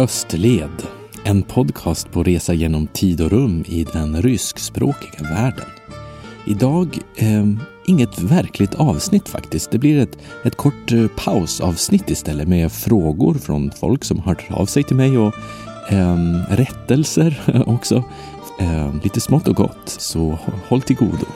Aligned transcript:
Östled, 0.00 0.86
en 1.24 1.42
podcast 1.42 2.12
på 2.12 2.22
resa 2.22 2.54
genom 2.54 2.86
tid 2.86 3.20
och 3.20 3.30
rum 3.30 3.64
i 3.68 3.84
den 3.92 4.22
ryskspråkiga 4.22 5.22
världen. 5.22 5.66
Idag, 6.46 6.98
eh, 7.16 7.46
inget 7.86 8.22
verkligt 8.22 8.74
avsnitt 8.74 9.28
faktiskt. 9.28 9.70
Det 9.70 9.78
blir 9.78 9.98
ett, 9.98 10.18
ett 10.44 10.56
kort 10.56 10.92
eh, 10.92 11.06
pausavsnitt 11.16 12.10
istället 12.10 12.48
med 12.48 12.72
frågor 12.72 13.34
från 13.34 13.70
folk 13.70 14.04
som 14.04 14.18
hört 14.18 14.50
av 14.50 14.66
sig 14.66 14.82
till 14.82 14.96
mig 14.96 15.18
och 15.18 15.34
eh, 15.88 16.16
rättelser 16.48 17.62
också. 17.66 18.04
Eh, 18.60 18.94
lite 19.02 19.20
smått 19.20 19.48
och 19.48 19.56
gott, 19.56 19.88
så 19.88 20.38
håll 20.68 20.82
till 20.82 20.96
godo. 20.96 21.26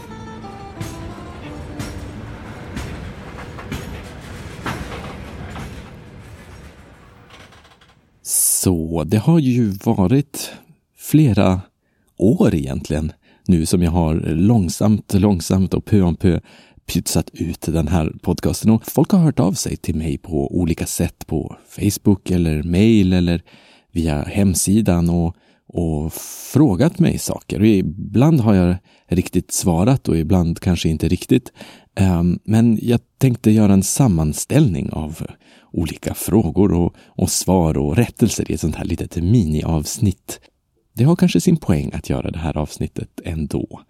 Så 8.65 9.05
det 9.05 9.19
har 9.19 9.39
ju 9.39 9.69
varit 9.85 10.53
flera 10.97 11.61
år 12.17 12.55
egentligen 12.55 13.13
nu 13.47 13.67
som 13.67 13.83
jag 13.83 13.91
har 13.91 14.15
långsamt, 14.35 15.15
långsamt 15.15 15.75
och 15.75 15.85
pö 15.85 16.01
om 16.03 16.17
pö 16.17 16.41
pytsat 16.87 17.31
ut 17.33 17.61
den 17.61 17.89
här 17.89 18.13
podcasten. 18.23 18.71
Och 18.71 18.87
folk 18.87 19.11
har 19.11 19.19
hört 19.19 19.41
av 19.41 19.53
sig 19.53 19.77
till 19.77 19.95
mig 19.95 20.19
på 20.19 20.57
olika 20.57 20.87
sätt 20.87 21.27
på 21.27 21.57
Facebook 21.69 22.31
eller 22.31 22.63
mail 22.63 23.13
eller 23.13 23.43
via 23.93 24.23
hemsidan 24.23 25.11
och, 25.11 25.37
och 25.69 26.13
frågat 26.53 26.99
mig 26.99 27.19
saker. 27.19 27.61
Och 27.61 27.67
ibland 27.67 28.41
har 28.41 28.55
jag 28.55 28.77
riktigt 29.09 29.53
svarat 29.53 30.09
och 30.09 30.17
ibland 30.17 30.61
kanske 30.61 30.89
inte 30.89 31.09
riktigt. 31.09 31.53
Ehm, 31.97 32.39
men 32.45 32.79
jag 32.83 33.01
tänkte 33.19 33.51
göra 33.51 33.73
en 33.73 33.83
sammanställning 33.83 34.91
av 34.91 35.27
olika 35.75 36.15
frågor 36.15 36.73
och, 36.73 36.95
och 37.07 37.31
svar 37.31 37.79
och 37.79 37.97
rättelser 37.97 38.51
i 38.51 38.55
ett 38.55 38.61
sånt 38.61 38.77
här 38.77 38.85
litet 38.85 39.17
miniavsnitt. 39.17 40.41
Det 40.93 41.05
har 41.05 41.17
kanske 41.17 41.41
sin 41.41 41.57
poäng 41.57 41.91
att 41.95 42.11
göra 42.11 42.31
det 42.31 42.39
här 42.39 42.57
avsnittet 42.57 43.09
ändå. 43.25 43.81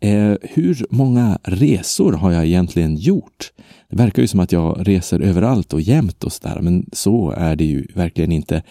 Eh, 0.00 0.34
hur 0.42 0.86
många 0.90 1.38
resor 1.42 2.12
har 2.12 2.32
jag 2.32 2.46
egentligen 2.46 2.96
gjort? 2.96 3.52
Det 3.90 3.96
verkar 3.96 4.22
ju 4.22 4.28
som 4.28 4.40
att 4.40 4.52
jag 4.52 4.88
reser 4.88 5.20
överallt 5.20 5.72
och 5.72 5.80
jämt 5.80 6.24
och 6.24 6.32
sådär, 6.32 6.60
men 6.60 6.86
så 6.92 7.30
är 7.30 7.56
det 7.56 7.64
ju 7.64 7.86
verkligen 7.94 8.32
inte. 8.32 8.62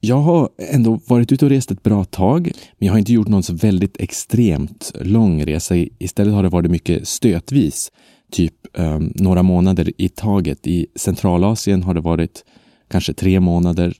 Jag 0.00 0.16
har 0.16 0.48
ändå 0.58 1.00
varit 1.06 1.32
ute 1.32 1.44
och 1.44 1.50
rest 1.50 1.70
ett 1.70 1.82
bra 1.82 2.04
tag, 2.04 2.52
men 2.78 2.86
jag 2.86 2.92
har 2.92 2.98
inte 2.98 3.12
gjort 3.12 3.28
någon 3.28 3.42
så 3.42 3.54
väldigt 3.54 4.00
extremt 4.00 4.92
lång 5.00 5.44
resa. 5.44 5.76
Istället 5.76 6.34
har 6.34 6.42
det 6.42 6.48
varit 6.48 6.70
mycket 6.70 7.08
stötvis 7.08 7.90
typ 8.30 8.54
um, 8.74 9.12
några 9.14 9.42
månader 9.42 9.92
i 9.96 10.08
taget. 10.08 10.66
I 10.66 10.86
Centralasien 10.96 11.82
har 11.82 11.94
det 11.94 12.00
varit 12.00 12.44
kanske 12.90 13.14
tre 13.14 13.40
månader 13.40 13.94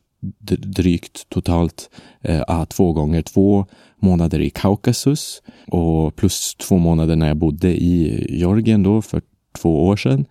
drygt 0.59 1.29
totalt. 1.29 1.91
Uh, 2.29 2.65
två 2.65 2.93
gånger 2.93 3.23
två 3.23 3.67
månader 4.01 4.41
i 4.41 4.51
Kaukasus 4.51 5.43
och 5.67 6.17
plus 6.17 6.55
två 6.55 6.79
månader 6.79 7.17
när 7.17 7.29
jag 7.29 7.37
bodde 7.37 7.69
i 7.69 8.27
Georgien 8.39 8.83
då 8.83 9.03
för 9.03 9.23
två 9.59 9.87
år 9.87 9.97
sedan. 9.97 10.25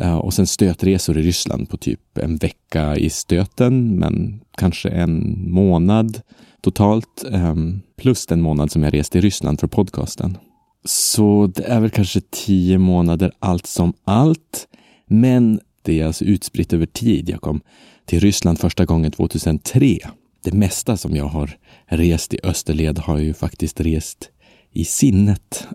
Uh, 0.00 0.14
och 0.14 0.34
sen 0.34 0.46
stötresor 0.46 1.18
i 1.18 1.22
Ryssland 1.22 1.68
på 1.68 1.76
typ 1.76 2.18
en 2.18 2.36
vecka 2.36 2.96
i 2.96 3.10
stöten, 3.10 3.98
men 3.98 4.40
kanske 4.56 4.88
en 4.88 5.44
månad 5.50 6.20
totalt. 6.60 7.24
Um, 7.30 7.82
plus 7.96 8.26
den 8.26 8.40
månad 8.40 8.70
som 8.70 8.82
jag 8.82 8.94
reste 8.94 9.18
i 9.18 9.20
Ryssland 9.20 9.60
för 9.60 9.66
podcasten. 9.66 10.38
Så 10.84 11.52
det 11.54 11.64
är 11.64 11.80
väl 11.80 11.90
kanske 11.90 12.20
tio 12.30 12.78
månader 12.78 13.32
allt 13.38 13.66
som 13.66 13.92
allt. 14.04 14.68
Men 15.06 15.60
det 15.82 16.00
är 16.00 16.06
alltså 16.06 16.24
utspritt 16.24 16.72
över 16.72 16.86
tid. 16.86 17.28
Jag 17.28 17.40
kom 17.40 17.60
till 18.04 18.20
Ryssland 18.20 18.58
första 18.58 18.84
gången 18.84 19.12
2003. 19.12 19.98
Det 20.44 20.52
mesta 20.52 20.96
som 20.96 21.16
jag 21.16 21.24
har 21.24 21.56
rest 21.86 22.34
i 22.34 22.38
österled 22.42 22.98
har 22.98 23.16
jag 23.16 23.24
ju 23.24 23.34
faktiskt 23.34 23.80
rest 23.80 24.30
i 24.72 24.84
sinnet 24.84 25.66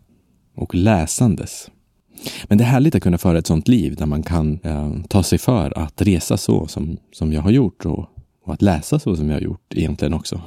och 0.56 0.76
läsandes. 0.76 1.70
Men 2.48 2.58
det 2.58 2.64
är 2.64 2.68
härligt 2.68 2.96
att 2.96 3.04
kunna 3.04 3.18
föra 3.18 3.38
ett 3.38 3.48
sånt 3.48 3.68
liv 3.68 3.96
där 3.96 4.06
man 4.06 4.24
kan 4.24 4.60
eh, 4.64 4.94
ta 5.10 5.24
sig 5.24 5.38
för 5.38 5.78
att 5.78 6.02
resa 6.02 6.38
så 6.38 6.68
som, 6.68 6.98
som 7.12 7.34
jag 7.34 7.42
har 7.42 7.52
gjort 7.52 7.86
och, 7.86 8.10
och 8.46 8.54
att 8.54 8.62
läsa 8.62 9.00
så 9.00 9.16
som 9.16 9.30
jag 9.30 9.36
har 9.36 9.42
gjort 9.42 9.74
egentligen 9.76 10.14
också. 10.14 10.42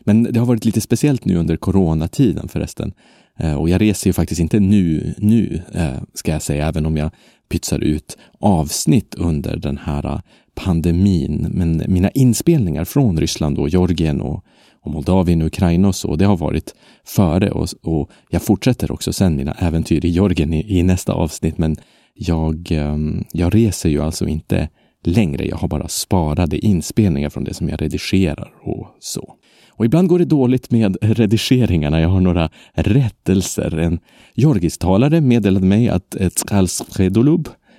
Men 0.00 0.22
det 0.22 0.38
har 0.38 0.46
varit 0.46 0.64
lite 0.64 0.80
speciellt 0.80 1.24
nu 1.24 1.36
under 1.36 1.56
coronatiden 1.56 2.48
förresten. 2.48 2.92
Eh, 3.38 3.54
och 3.54 3.68
jag 3.68 3.80
reser 3.80 4.08
ju 4.08 4.12
faktiskt 4.12 4.40
inte 4.40 4.60
nu, 4.60 5.14
nu 5.18 5.62
eh, 5.74 6.02
ska 6.14 6.32
jag 6.32 6.42
säga, 6.42 6.68
även 6.68 6.86
om 6.86 6.96
jag 6.96 7.10
pytsar 7.48 7.78
ut 7.78 8.18
avsnitt 8.40 9.14
under 9.14 9.56
den 9.56 9.78
här 9.78 10.06
eh, 10.06 10.20
pandemin. 10.54 11.46
Men 11.50 11.82
mina 11.88 12.10
inspelningar 12.10 12.84
från 12.84 13.20
Ryssland 13.20 13.58
och 13.58 13.68
Georgien 13.68 14.20
och, 14.20 14.44
och 14.82 14.90
Moldavien 14.90 15.42
och 15.42 15.46
Ukraina 15.46 15.88
och 15.88 15.94
så, 15.94 16.16
det 16.16 16.24
har 16.24 16.36
varit 16.36 16.74
före 17.04 17.50
och, 17.50 17.68
och 17.82 18.10
jag 18.30 18.42
fortsätter 18.42 18.92
också 18.92 19.12
sen 19.12 19.36
mina 19.36 19.52
äventyr 19.52 20.04
i 20.04 20.08
Georgien 20.08 20.54
i, 20.54 20.78
i 20.78 20.82
nästa 20.82 21.12
avsnitt. 21.12 21.58
Men 21.58 21.76
jag, 22.14 22.68
ehm, 22.70 23.24
jag 23.32 23.54
reser 23.54 23.88
ju 23.88 24.02
alltså 24.02 24.26
inte 24.26 24.68
längre. 25.04 25.46
Jag 25.46 25.56
har 25.56 25.68
bara 25.68 25.88
sparade 25.88 26.58
inspelningar 26.58 27.30
från 27.30 27.44
det 27.44 27.54
som 27.54 27.68
jag 27.68 27.82
redigerar 27.82 28.52
och 28.62 28.88
så. 29.00 29.34
Och 29.76 29.84
ibland 29.84 30.08
går 30.08 30.18
det 30.18 30.24
dåligt 30.24 30.70
med 30.70 30.96
redigeringarna. 31.00 32.00
Jag 32.00 32.08
har 32.08 32.20
några 32.20 32.50
rättelser. 32.74 33.78
En 33.78 33.98
georgisktalare 34.34 35.20
meddelade 35.20 35.66
mig 35.66 35.88
att 35.88 36.14
ett 36.14 36.38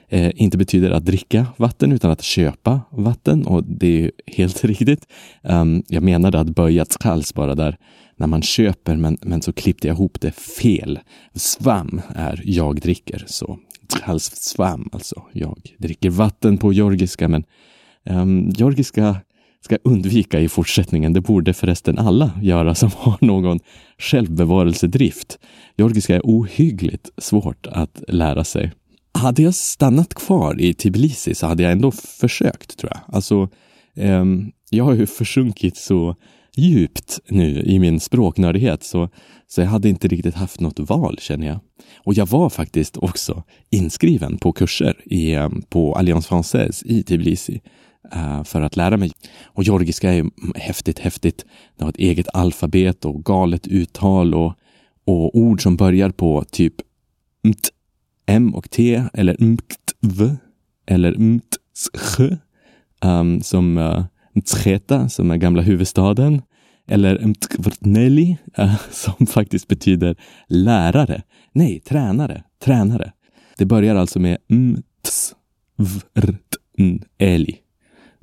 eh, 0.09 0.31
inte 0.35 0.57
betyder 0.57 0.91
att 0.91 1.05
dricka 1.05 1.45
vatten 1.57 1.91
utan 1.91 2.11
att 2.11 2.21
köpa 2.21 2.81
vatten 2.89 3.45
och 3.45 3.63
det 3.63 4.03
är 4.03 4.11
helt 4.27 4.63
riktigt. 4.65 5.07
Um, 5.41 5.83
jag 5.87 6.03
menade 6.03 6.39
att 6.39 6.49
böja 6.49 6.85
skals 6.85 7.33
bara 7.33 7.55
där 7.55 7.77
när 8.15 8.27
man 8.27 8.41
köper 8.41 8.95
men, 8.95 9.17
men 9.21 9.41
så 9.41 9.53
klippte 9.53 9.87
jag 9.87 9.95
ihop 9.95 10.21
det 10.21 10.31
fel. 10.31 10.99
Svam 11.33 12.01
är 12.15 12.41
jag 12.45 12.81
dricker, 12.81 13.23
så 13.27 13.59
svam 14.19 14.89
alltså. 14.91 15.23
Jag 15.33 15.75
dricker 15.77 16.09
vatten 16.09 16.57
på 16.57 16.73
georgiska 16.73 17.27
men 17.27 17.43
um, 18.09 18.49
georgiska 18.49 19.15
ska 19.61 19.77
undvika 19.83 20.39
i 20.39 20.49
fortsättningen. 20.49 21.13
Det 21.13 21.21
borde 21.21 21.53
förresten 21.53 21.97
alla 21.97 22.31
göra 22.41 22.75
som 22.75 22.91
har 22.97 23.17
någon 23.21 23.59
självbevarelsedrift. 23.97 25.39
Georgiska 25.77 26.15
är 26.15 26.21
ohyggligt 26.23 27.09
svårt 27.17 27.67
att 27.67 28.03
lära 28.07 28.43
sig. 28.43 28.71
Hade 29.13 29.41
jag 29.41 29.55
stannat 29.55 30.13
kvar 30.13 30.61
i 30.61 30.73
Tbilisi 30.73 31.35
så 31.35 31.47
hade 31.47 31.63
jag 31.63 31.71
ändå 31.71 31.91
försökt, 31.91 32.77
tror 32.77 32.91
jag. 32.93 33.15
Alltså, 33.15 33.49
eh, 33.95 34.25
jag 34.69 34.83
har 34.83 34.93
ju 34.93 35.05
försunkit 35.05 35.77
så 35.77 36.15
djupt 36.57 37.19
nu 37.29 37.63
i 37.63 37.79
min 37.79 37.99
språknördighet 37.99 38.83
så, 38.83 39.09
så 39.47 39.61
jag 39.61 39.67
hade 39.67 39.89
inte 39.89 40.07
riktigt 40.07 40.35
haft 40.35 40.59
något 40.59 40.79
val, 40.79 41.17
känner 41.21 41.47
jag. 41.47 41.59
Och 41.97 42.13
jag 42.13 42.25
var 42.25 42.49
faktiskt 42.49 42.97
också 42.97 43.43
inskriven 43.69 44.37
på 44.37 44.51
kurser 44.51 45.01
i, 45.05 45.33
ehm, 45.33 45.61
på 45.69 45.95
Alliance 45.95 46.29
Française 46.29 46.83
i 46.85 47.03
Tbilisi 47.03 47.61
Eh, 48.11 48.43
för 48.43 48.61
att 48.61 48.75
lära 48.75 48.97
mig. 48.97 49.11
Och 49.45 49.63
georgiska 49.63 50.13
är 50.13 50.25
häftigt, 50.55 50.99
häftigt. 50.99 51.45
Det 51.77 51.83
har 51.83 51.89
ett 51.89 51.97
eget 51.97 52.27
alfabet 52.33 53.05
och 53.05 53.25
galet 53.25 53.67
uttal 53.67 54.33
och, 54.33 54.53
och 55.05 55.37
ord 55.37 55.63
som 55.63 55.77
börjar 55.77 56.09
på 56.09 56.43
typ 56.43 56.73
mt, 57.43 57.69
m 58.25 58.55
och 58.55 58.69
t 58.69 59.03
eller 59.13 59.43
mkt, 59.43 59.93
v 60.01 60.35
eller 60.85 61.17
mtsch 61.17 62.19
um, 63.05 63.41
som 63.41 63.77
eh, 63.77 63.97
uh, 63.97 64.05
Mtsketa, 64.33 65.09
som 65.09 65.31
är 65.31 65.37
gamla 65.37 65.61
huvudstaden, 65.61 66.41
eller 66.87 67.27
Mtkvrtneli, 67.27 68.37
uh, 68.59 68.65
eh, 68.65 68.79
som 68.91 69.27
faktiskt 69.27 69.67
betyder 69.67 70.15
lärare. 70.47 71.23
Nej, 71.51 71.79
tränare, 71.79 72.43
tränare. 72.63 73.11
Det 73.57 73.65
börjar 73.65 73.95
alltså 73.95 74.19
med 74.19 74.37
mts. 74.47 75.35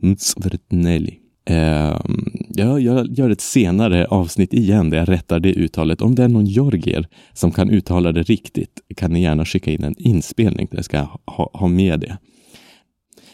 Mtsvrtneli. 0.05 1.19
Eh, 1.47 2.01
jag, 2.49 2.81
jag 2.81 3.07
gör 3.07 3.31
ett 3.31 3.41
senare 3.41 4.07
avsnitt 4.07 4.55
igen 4.55 4.91
där 4.91 4.99
jag 4.99 5.09
rättar 5.09 5.41
det 5.41 5.53
uttalet. 5.53 6.03
Om 6.03 6.15
det 6.15 6.25
är 6.25 6.29
någon 6.29 6.47
georgier 6.47 7.09
som 7.33 7.53
kan 7.53 7.71
uttala 7.71 8.13
det 8.13 8.23
riktigt 8.23 8.81
kan 8.97 9.13
ni 9.13 9.23
gärna 9.23 9.45
skicka 9.45 9.71
in 9.71 9.85
en 9.85 9.95
inspelning 9.99 10.69
där 10.71 10.79
jag 10.79 10.85
ska 10.85 10.99
ha, 11.25 11.51
ha 11.53 11.69
med 11.69 12.01
det. 12.01 12.19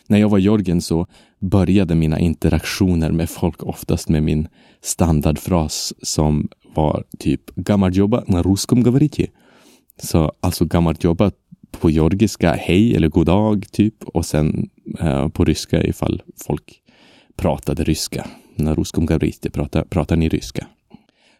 När 0.07 0.19
jag 0.19 0.29
var 0.29 0.39
i 0.69 0.81
så 0.81 1.07
började 1.41 1.95
mina 1.95 2.19
interaktioner 2.19 3.11
med 3.11 3.31
folk 3.31 3.63
oftast 3.63 4.09
med 4.09 4.23
min 4.23 4.49
standardfras 4.83 5.93
som 6.03 6.49
var 6.75 7.05
typ 7.19 7.55
“Gamarjoba 7.55 8.25
na 8.27 8.43
ruskom 8.43 8.83
gavariti”. 8.83 9.27
Så 10.03 10.33
alltså 10.41 10.65
gammalt 10.65 11.05
jobbat 11.05 11.35
på 11.71 11.91
georgiska 11.91 12.53
hej 12.53 12.97
eller 12.97 13.09
god 13.09 13.27
dag 13.27 13.67
typ 13.73 14.05
och 14.05 14.27
sen 14.27 14.71
eh, 15.01 15.29
på 15.29 15.45
ryska 15.45 15.85
ifall 15.85 16.23
folk 16.37 16.81
pratade 17.37 17.85
ryska. 17.85 18.27
När 18.55 18.75
ruskom 18.75 19.07
gavrite, 19.07 19.51
pratar, 19.51 19.85
pratar 19.85 20.17
ni 20.17 20.29
ryska? 20.29 20.67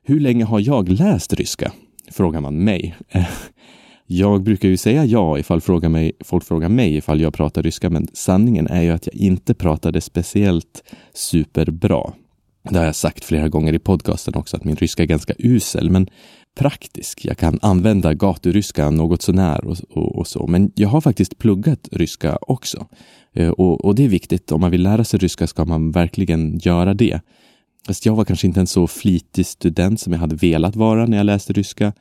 Hur 0.03 0.21
länge 0.21 0.45
har 0.45 0.61
jag 0.61 0.89
läst 0.89 1.33
ryska? 1.35 1.73
Frågar 2.11 2.41
man 2.41 2.65
mig. 2.65 2.97
Jag 4.13 4.43
brukar 4.43 4.69
ju 4.69 4.77
säga 4.77 5.05
ja 5.05 5.39
ifall 5.39 5.61
frågar 5.61 5.89
mig, 5.89 6.13
folk 6.21 6.45
frågar 6.45 6.69
mig 6.69 6.97
ifall 6.97 7.21
jag 7.21 7.35
pratar 7.35 7.63
ryska, 7.63 7.91
men 7.91 8.09
sanningen 8.13 8.67
är 8.67 8.83
ju 8.83 8.91
att 8.91 9.07
jag 9.07 9.15
inte 9.15 9.55
pratade 9.55 10.01
speciellt 10.01 10.83
superbra. 11.15 12.13
Det 12.63 12.79
har 12.79 12.85
jag 12.85 12.95
sagt 12.95 13.25
flera 13.25 13.49
gånger 13.49 13.73
i 13.73 13.79
podcasten 13.79 14.35
också, 14.35 14.57
att 14.57 14.65
min 14.65 14.77
ryska 14.77 15.03
är 15.03 15.07
ganska 15.07 15.35
usel, 15.39 15.91
men 15.91 16.07
praktisk. 16.55 17.25
Jag 17.25 17.39
kan 17.39 17.59
använda 17.63 18.15
gaturyska 18.15 18.91
något 18.91 19.23
sånär 19.23 19.65
och, 19.65 19.77
och, 19.91 20.17
och 20.17 20.27
så. 20.27 20.47
Men 20.47 20.73
jag 20.75 20.89
har 20.89 21.01
faktiskt 21.01 21.39
pluggat 21.39 21.89
ryska 21.93 22.39
också. 22.41 22.87
Eh, 23.33 23.49
och, 23.51 23.85
och, 23.85 23.95
det 23.95 24.05
är 24.05 24.09
viktigt. 24.09 24.53
Om 24.53 24.61
man 24.61 24.71
vill 24.71 24.83
lära 24.83 25.05
sig 25.05 25.19
ryska 25.19 25.47
ska 25.47 25.65
man 25.65 25.91
verkligen 25.91 26.59
göra 26.59 26.95
det. 26.95 27.21
Fast 27.87 28.07
jag 28.07 28.17
var 28.17 28.25
kanske 28.25 28.47
inte 28.47 28.61
en 28.61 28.67
så 28.67 28.87
flitig 28.87 29.47
student 29.47 30.01
som 30.01 30.13
jag 30.13 30.21
hade 30.21 30.37
velat 30.37 30.77
vara 30.77 31.07
när 31.07 31.17
jag 31.17 31.27
läste 31.27 31.53
ryska. 31.53 31.93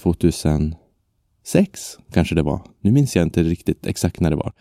2006 0.00 0.76
kanske 2.12 2.34
det 2.34 2.42
var. 2.42 2.60
Nu 2.80 2.90
minns 2.90 3.16
jag 3.16 3.22
inte 3.22 3.42
riktigt 3.42 3.86
exakt 3.86 4.20
när 4.20 4.30
det 4.30 4.36
var. 4.36 4.52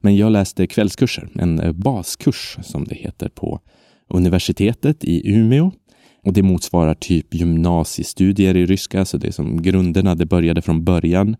Men 0.00 0.16
jag 0.16 0.32
läste 0.32 0.66
kvällskurser, 0.66 1.28
en 1.34 1.80
baskurs 1.80 2.58
som 2.62 2.84
det 2.84 2.94
heter 2.94 3.28
på 3.28 3.60
universitetet 4.08 5.04
i 5.04 5.30
Umeå. 5.30 5.70
Och 6.24 6.32
det 6.32 6.42
motsvarar 6.42 6.94
typ 6.94 7.34
gymnasiestudier 7.34 8.56
i 8.56 8.66
ryska, 8.66 9.04
så 9.04 9.18
det 9.18 9.26
är 9.26 9.32
som 9.32 9.62
grunderna, 9.62 10.14
det 10.14 10.26
började 10.26 10.62
från 10.62 10.84
början. 10.84 11.36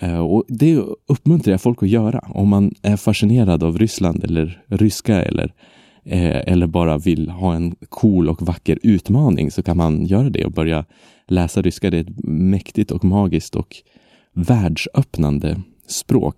Eh, 0.00 0.18
och 0.18 0.44
det 0.48 0.76
uppmuntrar 1.08 1.52
jag 1.52 1.60
folk 1.60 1.82
att 1.82 1.88
göra. 1.88 2.18
Om 2.18 2.48
man 2.48 2.74
är 2.82 2.96
fascinerad 2.96 3.62
av 3.62 3.78
Ryssland 3.78 4.24
eller 4.24 4.62
ryska 4.66 5.22
eller, 5.22 5.54
eh, 6.04 6.52
eller 6.52 6.66
bara 6.66 6.98
vill 6.98 7.28
ha 7.28 7.54
en 7.54 7.74
cool 7.88 8.28
och 8.28 8.42
vacker 8.42 8.78
utmaning 8.82 9.50
så 9.50 9.62
kan 9.62 9.76
man 9.76 10.06
göra 10.06 10.30
det 10.30 10.44
och 10.44 10.52
börja 10.52 10.84
läsa 11.28 11.62
ryska. 11.62 11.90
Det 11.90 11.96
är 11.96 12.00
ett 12.00 12.24
mäktigt 12.24 12.90
och 12.90 13.04
magiskt 13.04 13.54
och 13.54 13.76
världsöppnande 14.34 15.60
språk. 15.86 16.36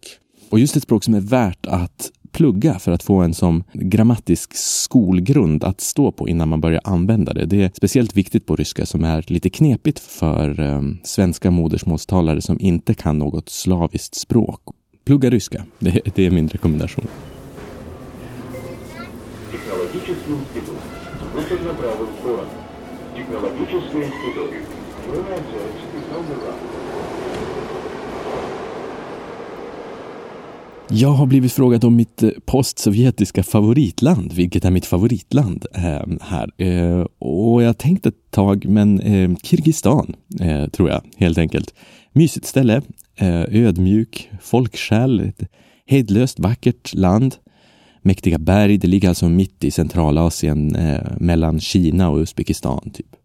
Och 0.51 0.59
just 0.59 0.77
ett 0.77 0.83
språk 0.83 1.05
som 1.05 1.15
är 1.15 1.21
värt 1.21 1.67
att 1.67 2.11
plugga 2.37 2.79
för 2.79 2.93
att 2.93 3.03
få 3.03 3.17
en 3.17 3.35
som 3.35 3.65
grammatisk 3.73 4.57
skolgrund 4.57 5.65
att 5.65 5.81
stå 5.81 6.13
på 6.13 6.29
innan 6.29 6.49
man 6.49 6.61
börjar 6.61 6.81
använda 6.85 7.33
det. 7.33 7.47
Det 7.47 7.63
är 7.63 7.71
speciellt 7.75 8.17
viktigt 8.17 8.47
på 8.47 8.57
ryska 8.57 8.87
som 8.87 9.05
är 9.05 9.25
lite 9.27 9.51
knepigt 9.51 9.99
för 9.99 10.61
eh, 10.61 10.83
svenska 11.03 11.51
modersmålstalare 11.51 12.43
som 12.43 12.61
inte 12.61 12.95
kan 12.95 13.19
något 13.19 13.49
slaviskt 13.49 14.15
språk. 14.15 14.61
Plugga 15.05 15.31
ryska, 15.31 15.65
det, 15.79 16.19
är 16.19 16.31
min 16.31 16.49
rekommendation. 16.49 17.07
Teknologisk 19.51 20.07
Jag 30.91 31.09
har 31.09 31.27
blivit 31.27 31.53
frågad 31.53 31.85
om 31.85 31.97
mitt 31.97 32.23
eh, 32.23 32.31
postsovjetiska 32.45 33.43
favoritland, 33.43 34.33
vilket 34.33 34.65
är 34.65 34.71
mitt 34.71 34.87
favoritland 34.87 35.67
ehm, 35.75 36.19
här. 36.23 36.51
Eh, 36.59 37.07
och 37.19 37.63
jag 37.63 37.79
tänkte 37.79 38.09
ett 38.09 38.31
tag, 38.31 38.67
men 38.69 39.01
ehm, 39.01 39.37
Kirgizistan 39.37 40.17
eh, 40.41 40.67
tror 40.67 40.89
jag 40.89 41.03
helt 41.17 41.39
enkelt. 41.39 41.75
Mysigt 42.13 42.47
ställe, 42.47 42.83
ödmjuk, 43.49 44.31
folksjäl, 44.41 45.21
ett 45.21 45.43
hejdlöst 45.87 46.39
vackert 46.39 46.95
land. 46.95 47.35
Mäktiga 48.03 48.39
berg, 48.39 48.79
det 48.79 48.89
ligger 48.89 49.09
alltså 49.09 49.29
mitt 49.29 49.65
i 49.65 49.71
Centralasien 49.71 50.77
mellan 51.17 51.61
Kina 51.61 52.11
och 52.11 52.19
Uzbekistan. 52.19 52.91
Typ. 52.91 53.16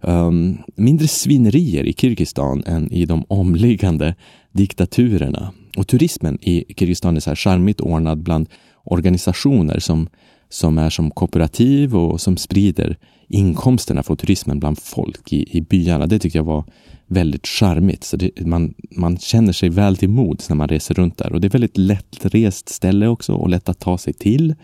Um, 0.00 0.58
mindre 0.74 1.08
svinerier 1.08 1.84
i 1.84 1.92
Kirgizistan 1.92 2.62
än 2.66 2.92
i 2.92 3.06
de 3.06 3.24
omliggande 3.28 4.14
diktaturerna. 4.52 5.52
Och 5.76 5.86
turismen 5.86 6.38
i 6.40 6.64
Kirgizistan 6.76 7.16
är 7.16 7.20
så 7.20 7.30
här 7.30 7.36
charmigt 7.36 7.80
ordnad 7.80 8.22
bland 8.22 8.48
organisationer 8.84 9.78
som, 9.78 10.08
som 10.48 10.78
är 10.78 10.90
som 10.90 11.10
kooperativ 11.10 11.96
och 11.96 12.20
som 12.20 12.36
sprider 12.36 12.96
inkomsterna 13.28 14.02
från 14.02 14.16
turismen 14.16 14.60
bland 14.60 14.78
folk 14.78 15.32
i, 15.32 15.58
i 15.58 15.60
byarna. 15.60 16.06
Det 16.06 16.18
tycker 16.18 16.38
jag 16.38 16.44
var 16.44 16.64
väldigt 17.06 17.46
charmigt. 17.46 18.04
Så 18.04 18.16
det, 18.16 18.46
man, 18.46 18.74
man 18.90 19.18
känner 19.18 19.52
sig 19.52 19.68
väl 19.68 19.96
till 19.96 20.08
mods 20.08 20.48
när 20.48 20.56
man 20.56 20.68
reser 20.68 20.94
runt 20.94 21.18
där. 21.18 21.32
Och 21.32 21.40
det 21.40 21.46
är 21.46 21.50
väldigt 21.50 21.78
lättrest 21.78 22.68
ställe 22.68 23.06
också 23.06 23.32
och 23.32 23.48
lätt 23.48 23.68
att 23.68 23.78
ta 23.78 23.98
sig 23.98 24.12
till. 24.12 24.54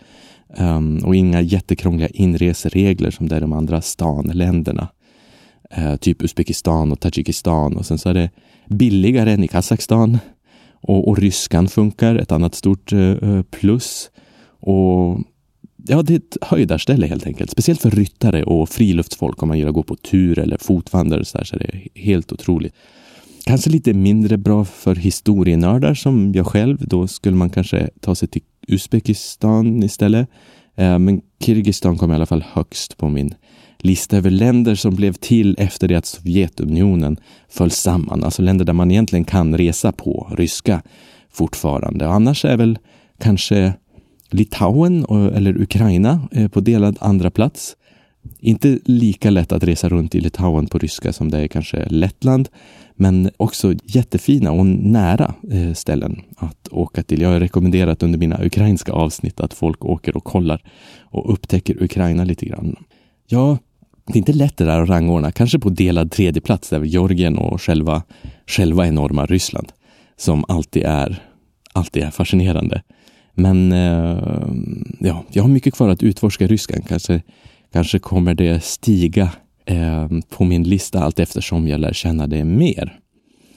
Um, 0.57 0.97
och 0.97 1.15
inga 1.15 1.41
jättekrångliga 1.41 2.07
inreseregler 2.07 3.11
som 3.11 3.27
det 3.27 3.35
är 3.35 3.37
i 3.37 3.41
de 3.41 3.53
andra 3.53 3.81
stanländerna 3.81 4.87
eh, 5.75 5.95
typ 5.95 6.21
Uzbekistan 6.23 6.91
och 6.91 6.99
Tadzjikistan 6.99 7.77
och 7.77 7.85
sen 7.85 7.97
så 7.97 8.09
är 8.09 8.13
det 8.13 8.29
billigare 8.67 9.31
än 9.31 9.43
i 9.43 9.47
Kazakstan. 9.47 10.17
Och, 10.83 11.07
och 11.07 11.17
ryskan 11.17 11.67
funkar, 11.67 12.15
ett 12.15 12.31
annat 12.31 12.55
stort 12.55 12.93
eh, 12.93 12.99
eh, 12.99 13.41
plus. 13.41 14.09
Och 14.59 15.19
ja, 15.87 16.01
det 16.01 16.13
är 16.13 16.17
ett 16.17 16.37
höjdarställe 16.41 17.07
helt 17.07 17.25
enkelt. 17.25 17.51
Speciellt 17.51 17.81
för 17.81 17.91
ryttare 17.91 18.43
och 18.43 18.69
friluftsfolk 18.69 19.43
om 19.43 19.47
man 19.47 19.57
gillar 19.57 19.69
att 19.69 19.75
gå 19.75 19.83
på 19.83 19.95
tur 19.95 20.39
eller 20.39 20.57
fotvandrare 20.57 21.25
så, 21.25 21.39
så 21.43 21.55
är 21.55 21.59
det 21.59 22.01
helt 22.01 22.31
otroligt. 22.31 22.73
Kanske 23.45 23.69
lite 23.69 23.93
mindre 23.93 24.37
bra 24.37 24.65
för 24.65 24.95
historienördar 24.95 25.93
som 25.93 26.33
jag 26.33 26.47
själv. 26.47 26.77
Då 26.87 27.07
skulle 27.07 27.35
man 27.35 27.49
kanske 27.49 27.89
ta 27.99 28.15
sig 28.15 28.27
till 28.27 28.41
Uzbekistan 28.67 29.83
istället. 29.83 30.29
Eh, 30.75 30.99
men 30.99 31.21
Kirgizistan 31.39 31.97
kom 31.97 32.11
i 32.11 32.15
alla 32.15 32.25
fall 32.25 32.43
högst 32.53 32.97
på 32.97 33.09
min 33.09 33.33
lista 33.83 34.17
över 34.17 34.29
länder 34.29 34.75
som 34.75 34.95
blev 34.95 35.13
till 35.13 35.55
efter 35.59 35.87
det 35.87 35.95
att 35.95 36.05
Sovjetunionen 36.05 37.17
föll 37.49 37.71
samman. 37.71 38.23
Alltså 38.23 38.41
länder 38.41 38.65
där 38.65 38.73
man 38.73 38.91
egentligen 38.91 39.25
kan 39.25 39.57
resa 39.57 39.91
på 39.91 40.33
ryska 40.37 40.81
fortfarande. 41.31 42.07
Och 42.07 42.13
annars 42.13 42.45
är 42.45 42.57
väl 42.57 42.77
kanske 43.19 43.73
Litauen 44.29 45.05
eller 45.35 45.61
Ukraina 45.61 46.27
eh, 46.31 46.47
på 46.47 46.59
delad 46.59 46.97
andra 46.99 47.31
plats. 47.31 47.75
Inte 48.39 48.79
lika 48.85 49.29
lätt 49.29 49.51
att 49.51 49.63
resa 49.63 49.89
runt 49.89 50.15
i 50.15 50.19
Litauen 50.19 50.67
på 50.67 50.77
ryska 50.77 51.13
som 51.13 51.31
det 51.31 51.39
är 51.39 51.47
kanske 51.47 51.85
Lettland, 51.89 52.49
men 52.95 53.29
också 53.37 53.73
jättefina 53.83 54.51
och 54.51 54.65
nära 54.65 55.33
eh, 55.51 55.73
ställen 55.73 56.21
att 56.37 56.67
åka 56.71 57.03
till. 57.03 57.21
Jag 57.21 57.29
har 57.29 57.39
rekommenderat 57.39 58.03
under 58.03 58.19
mina 58.19 58.43
ukrainska 58.43 58.91
avsnitt 58.91 59.39
att 59.39 59.53
folk 59.53 59.85
åker 59.85 60.17
och 60.17 60.23
kollar 60.23 60.63
och 60.99 61.33
upptäcker 61.33 61.83
Ukraina 61.83 62.23
lite 62.23 62.45
grann. 62.45 62.75
Ja, 63.27 63.57
det 64.05 64.13
är 64.13 64.17
inte 64.17 64.33
lätt 64.33 64.57
det 64.57 64.65
där 64.65 64.81
att 64.81 64.89
rangordna, 64.89 65.31
kanske 65.31 65.59
på 65.59 65.69
delad 65.69 66.11
tredjeplats, 66.11 66.69
där 66.69 66.83
Georgien 66.83 67.37
och 67.37 67.61
själva, 67.61 68.03
själva 68.47 68.87
enorma 68.87 69.25
Ryssland, 69.25 69.71
som 70.17 70.45
alltid 70.47 70.83
är, 70.83 71.23
alltid 71.73 72.03
är 72.03 72.11
fascinerande. 72.11 72.81
Men 73.33 73.71
eh, 73.71 74.47
ja, 74.99 75.23
jag 75.31 75.43
har 75.43 75.49
mycket 75.49 75.73
kvar 75.73 75.89
att 75.89 76.03
utforska 76.03 76.47
ryskan. 76.47 76.81
Kanske, 76.87 77.21
kanske 77.73 77.99
kommer 77.99 78.33
det 78.33 78.63
stiga 78.63 79.29
eh, 79.65 80.07
på 80.29 80.43
min 80.43 80.63
lista 80.63 81.03
allt 81.03 81.19
eftersom 81.19 81.67
jag 81.67 81.79
lär 81.79 81.93
känna 81.93 82.27
det 82.27 82.43
mer. 82.45 82.97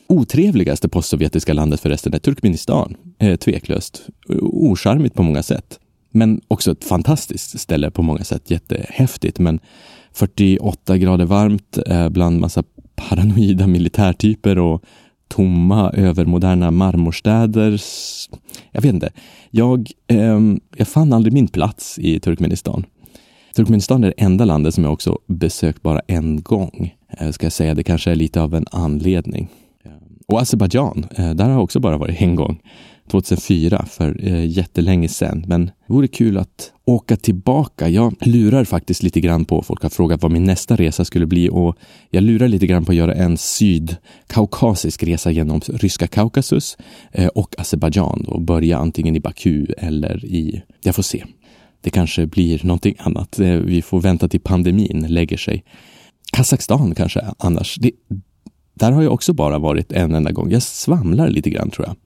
Otrevligaste 0.07 0.89
postsovjetiska 0.89 1.53
landet 1.53 1.81
förresten 1.81 2.15
är 2.15 2.19
Turkmenistan, 2.19 2.97
eh, 3.19 3.37
tveklöst. 3.37 4.03
Ocharmigt 4.41 5.15
på 5.15 5.23
många 5.23 5.43
sätt. 5.43 5.79
Men 6.11 6.41
också 6.49 6.73
ett 6.73 6.85
fantastiskt 6.85 7.61
ställe 7.61 7.91
på 7.91 8.03
många 8.03 8.25
sätt, 8.25 8.51
jättehäftigt. 8.51 9.39
Men 9.39 9.61
48 10.15 10.99
grader 10.99 11.25
varmt 11.25 11.79
eh, 11.87 12.09
bland 12.09 12.41
massa 12.41 12.63
paranoida 12.95 13.67
militärtyper 13.67 14.59
och 14.59 14.85
tomma 15.29 15.91
övermoderna 15.91 16.71
marmorstäder. 16.71 17.81
Jag 18.73 18.83
vet 18.83 18.95
inte. 18.95 19.13
Jag, 19.51 19.91
eh, 20.07 20.41
jag 20.77 20.89
fann 20.89 21.13
aldrig 21.13 21.33
min 21.33 21.49
plats 21.49 21.99
i 21.99 22.21
Turkmenistan. 22.21 22.85
Turkmenistan 23.57 24.05
är 24.05 24.09
det 24.09 24.25
enda 24.25 24.45
landet 24.45 24.75
som 24.75 24.85
jag 24.85 24.93
också 24.93 25.19
besökt 25.27 25.83
bara 25.83 26.01
en 26.07 26.43
gång. 26.43 26.95
Eh, 27.19 27.31
ska 27.31 27.47
jag 27.47 27.53
säga, 27.53 27.75
det 27.75 27.83
kanske 27.83 28.11
är 28.11 28.15
lite 28.15 28.41
av 28.41 28.55
en 28.55 28.67
anledning. 28.71 29.49
Ehm, 29.85 29.93
och 30.27 30.41
Azerbajdzjan, 30.41 31.07
eh, 31.17 31.31
där 31.35 31.45
har 31.45 31.53
jag 31.53 31.63
också 31.63 31.81
bara 31.81 31.99
varit 31.99 32.23
en 32.23 32.37
gång. 32.37 32.61
2004, 33.11 33.87
för 33.91 34.27
eh, 34.27 34.47
jättelänge 34.47 35.09
sedan. 35.09 35.45
Men 35.49 35.67
det 35.67 35.73
vore 35.93 36.09
kul 36.09 36.39
att 36.39 36.73
åka 36.85 37.17
tillbaka. 37.17 37.89
Jag 37.89 38.15
lurar 38.21 38.65
faktiskt 38.65 39.03
lite 39.03 39.21
grann 39.21 39.45
på, 39.45 39.63
folk 39.63 39.83
har 39.83 39.91
frågat 39.91 40.23
vad 40.23 40.33
min 40.33 40.45
nästa 40.45 40.77
resa 40.77 41.05
skulle 41.05 41.27
bli 41.27 41.49
och 41.53 41.77
jag 42.11 42.23
lurar 42.23 42.49
lite 42.49 42.67
grann 42.67 42.85
på 42.85 42.93
att 42.93 42.97
göra 42.97 43.15
en 43.15 43.37
sydkaukasisk 43.37 45.03
resa 45.03 45.31
genom 45.31 45.61
ryska 45.61 46.07
Kaukasus 46.07 46.77
eh, 47.13 47.27
och 47.27 47.55
Azerbajdzjan 47.59 48.25
och 48.29 48.41
börja 48.41 48.79
antingen 48.79 49.17
i 49.17 49.21
Baku 49.21 49.67
eller 49.79 50.25
i, 50.25 50.63
jag 50.83 50.95
får 50.95 51.03
se. 51.03 51.25
Det 51.81 51.91
kanske 51.91 52.27
blir 52.27 52.61
någonting 52.65 52.95
annat. 52.99 53.41
Eh, 53.41 53.51
vi 53.51 53.83
får 53.83 54.01
vänta 54.01 54.29
till 54.29 54.41
pandemin 54.41 55.07
lägger 55.09 55.37
sig. 55.37 55.65
Kazakstan 56.33 56.95
kanske 56.95 57.25
annars. 57.39 57.77
Det, 57.81 57.91
där 58.75 58.93
har 58.93 59.03
jag 59.03 59.13
också 59.13 59.33
bara 59.33 59.59
varit 59.59 59.93
en 59.93 60.15
enda 60.15 60.33
gång. 60.33 60.51
Jag 60.51 60.63
svamlar 60.63 61.29
lite 61.29 61.51
grann 61.51 61.71
tror 61.71 61.87
jag. 61.87 61.97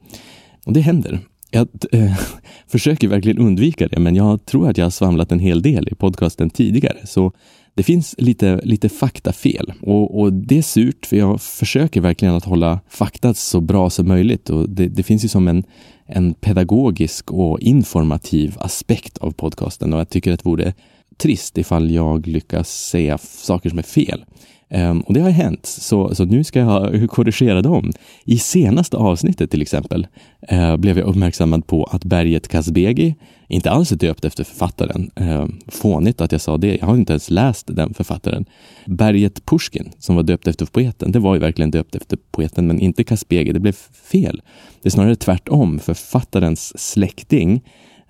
Och 0.69 0.75
det 0.75 0.81
händer. 0.81 1.21
Jag 1.51 1.69
äh, 1.93 2.19
försöker 2.67 3.09
verkligen 3.09 3.39
undvika 3.39 3.89
det, 3.89 4.01
men 4.01 4.17
jag 4.17 4.45
tror 4.47 4.71
att 4.71 4.79
jag 4.79 4.85
har 4.85 4.91
svamlat 4.91 5.33
en 5.33 5.39
hel 5.39 5.63
del 5.63 5.89
i 5.89 5.95
podcasten 5.95 6.51
tidigare. 6.51 7.07
Så 7.07 7.33
det 7.75 7.83
finns 7.83 8.15
lite, 8.19 8.61
lite 8.65 8.89
faktafel 8.89 9.73
och, 9.83 10.21
och 10.21 10.33
det 10.33 10.59
är 10.59 10.63
surt 10.63 11.07
för 11.07 11.17
jag 11.17 11.41
försöker 11.41 12.01
verkligen 12.01 12.35
att 12.35 12.45
hålla 12.45 12.81
fakta 12.89 13.35
så 13.35 13.61
bra 13.61 13.91
som 13.91 14.09
möjligt 14.09 14.51
och 14.51 14.71
det, 14.71 14.89
det 14.89 15.03
finns 15.03 15.25
ju 15.25 15.29
som 15.29 15.49
en, 15.49 15.65
en 16.07 16.35
pedagogisk 16.35 17.31
och 17.31 17.61
informativ 17.61 18.57
aspekt 18.59 19.19
av 19.19 19.31
podcasten 19.31 19.93
och 19.95 20.01
jag 20.01 20.09
tycker 20.09 20.33
att 20.33 20.45
det 20.45 20.49
vore 20.49 20.75
trist 21.17 21.59
ifall 21.59 21.91
jag 21.91 22.27
lyckas 22.27 22.69
säga 22.69 23.19
saker 23.19 23.69
som 23.69 23.79
är 23.79 23.83
fel. 23.83 24.25
Um, 24.71 25.01
och 25.01 25.15
det 25.15 25.21
har 25.21 25.31
hänt, 25.31 25.67
så, 25.67 26.15
så 26.15 26.25
nu 26.25 26.45
ska 26.45 26.59
jag 26.59 27.11
korrigera 27.11 27.63
dem. 27.63 27.93
I 28.25 28.39
senaste 28.39 28.97
avsnittet 28.97 29.51
till 29.51 29.63
exempel 29.63 30.07
uh, 30.53 30.77
blev 30.77 30.99
jag 30.99 31.09
uppmärksammad 31.09 31.67
på 31.67 31.85
att 31.85 32.05
berget 32.05 32.49
Kazbegi 32.49 33.15
inte 33.49 33.71
alls 33.71 33.93
är 33.93 33.97
döpt 33.97 34.25
efter 34.25 34.45
författaren. 34.45 35.11
Uh, 35.21 35.47
fånigt 35.69 36.21
att 36.21 36.33
jag 36.33 36.41
sa 36.41 36.57
det, 36.57 36.77
jag 36.77 36.87
har 36.87 36.97
inte 36.97 37.13
ens 37.13 37.31
läst 37.31 37.67
den 37.77 37.95
författaren. 37.95 38.45
Berget 38.87 39.45
Pushkin, 39.47 39.93
som 39.99 40.17
var 40.17 40.23
döpt 40.23 40.47
efter 40.47 40.67
poeten, 40.67 41.13
det 41.13 41.19
var 41.19 41.35
ju 41.35 41.41
verkligen 41.41 41.71
döpt 41.71 41.95
efter 41.95 42.19
poeten, 42.31 42.67
men 42.67 42.81
inte 42.81 43.05
Kazbegi, 43.05 43.53
det 43.53 43.61
blev 43.61 43.77
fel. 44.11 44.43
Det 44.83 44.89
är 44.89 44.91
snarare 44.91 45.17
tvärtom, 45.17 45.79
författarens 45.79 46.79
släkting 46.81 47.61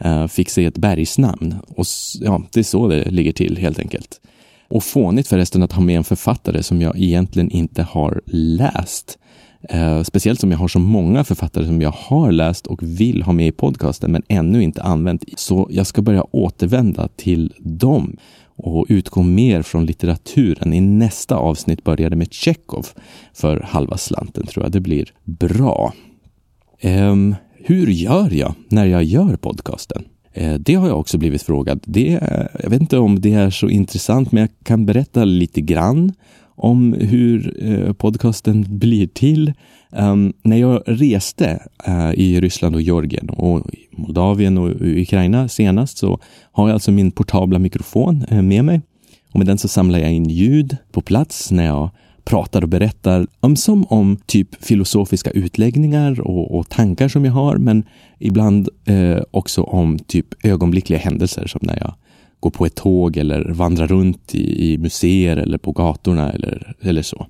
uh, 0.04 0.26
fick 0.26 0.50
sig 0.50 0.64
ett 0.64 0.78
bergsnamn. 0.78 1.54
Och 1.68 1.86
ja, 2.20 2.42
det 2.52 2.60
är 2.60 2.64
så 2.64 2.88
det 2.88 3.10
ligger 3.10 3.32
till 3.32 3.56
helt 3.56 3.78
enkelt. 3.78 4.20
Och 4.70 4.84
fånigt 4.84 5.28
förresten 5.28 5.62
att 5.62 5.72
ha 5.72 5.82
med 5.82 5.96
en 5.96 6.04
författare 6.04 6.62
som 6.62 6.80
jag 6.80 6.98
egentligen 6.98 7.50
inte 7.50 7.82
har 7.82 8.20
läst. 8.26 9.18
Eh, 9.62 10.02
speciellt 10.02 10.40
som 10.40 10.50
jag 10.50 10.58
har 10.58 10.68
så 10.68 10.78
många 10.78 11.24
författare 11.24 11.66
som 11.66 11.82
jag 11.82 11.94
har 11.96 12.32
läst 12.32 12.66
och 12.66 12.82
vill 12.82 13.22
ha 13.22 13.32
med 13.32 13.46
i 13.46 13.52
podcasten 13.52 14.12
men 14.12 14.22
ännu 14.28 14.62
inte 14.62 14.82
använt. 14.82 15.24
Så 15.36 15.68
jag 15.70 15.86
ska 15.86 16.02
börja 16.02 16.24
återvända 16.30 17.08
till 17.16 17.54
dem 17.58 18.16
och 18.56 18.86
utgå 18.88 19.22
mer 19.22 19.62
från 19.62 19.86
litteraturen. 19.86 20.72
I 20.72 20.80
nästa 20.80 21.36
avsnitt 21.36 21.84
börjar 21.84 22.10
det 22.10 22.16
med 22.16 22.32
Tjechov 22.32 22.86
för 23.34 23.60
halva 23.60 23.96
slanten 23.96 24.46
tror 24.46 24.64
jag. 24.64 24.72
Det 24.72 24.80
blir 24.80 25.12
bra. 25.24 25.92
Eh, 26.80 27.16
hur 27.64 27.86
gör 27.86 28.30
jag 28.30 28.54
när 28.68 28.86
jag 28.86 29.04
gör 29.04 29.36
podcasten? 29.36 30.04
Eh, 30.38 30.54
det 30.54 30.74
har 30.74 30.88
jag 30.88 30.98
också 30.98 31.18
blivit 31.18 31.42
frågad. 31.42 31.80
Det, 31.84 32.20
jag 32.62 32.70
vet 32.70 32.80
inte 32.80 32.98
om 32.98 33.20
det 33.20 33.32
är 33.32 33.50
så 33.50 33.68
intressant, 33.68 34.32
men 34.32 34.40
jag 34.40 34.50
kan 34.64 34.86
berätta 34.86 35.24
lite 35.24 35.60
grann 35.60 36.12
om 36.54 36.92
hur 36.92 37.56
eh, 37.64 37.92
podcasten 37.92 38.64
blir 38.68 39.06
till. 39.06 39.52
Um, 39.90 40.32
när 40.42 40.56
jag 40.56 40.82
reste 40.86 41.62
uh, 41.88 42.14
i 42.14 42.40
Ryssland 42.40 42.74
och 42.74 42.82
Georgien 42.82 43.30
och 43.30 43.66
Moldavien 43.90 44.58
och 44.58 44.70
Ukraina 44.80 45.48
senast 45.48 45.98
så 45.98 46.20
har 46.52 46.68
jag 46.68 46.74
alltså 46.74 46.90
min 46.90 47.10
portabla 47.10 47.58
mikrofon 47.58 48.24
uh, 48.32 48.42
med 48.42 48.64
mig. 48.64 48.80
Och 49.32 49.38
med 49.38 49.46
den 49.46 49.58
så 49.58 49.68
samlar 49.68 49.98
jag 49.98 50.12
in 50.12 50.28
ljud 50.30 50.76
på 50.92 51.00
plats 51.00 51.50
när 51.50 51.66
jag 51.66 51.90
pratar 52.28 52.62
och 52.62 52.68
berättar 52.68 53.26
ömsom 53.42 53.84
om 53.88 54.16
typ 54.26 54.64
filosofiska 54.64 55.30
utläggningar 55.30 56.20
och, 56.20 56.58
och, 56.58 56.68
tankar 56.68 57.08
som 57.08 57.24
jag 57.24 57.32
har, 57.32 57.56
men 57.56 57.84
ibland 58.18 58.68
eh, 58.84 59.22
också 59.30 59.62
om 59.62 59.98
typ 59.98 60.26
ögonblickliga 60.44 60.98
händelser 60.98 61.46
som 61.46 61.60
när 61.62 61.78
jag 61.80 61.94
går 62.40 62.50
på 62.50 62.66
ett 62.66 62.74
tåg 62.74 63.16
eller 63.16 63.44
vandrar 63.44 63.86
runt 63.86 64.34
i, 64.34 64.72
i 64.72 64.78
museer 64.78 65.36
eller 65.36 65.58
på 65.58 65.72
gatorna 65.72 66.32
eller, 66.32 66.74
eller 66.80 67.02
så. 67.02 67.26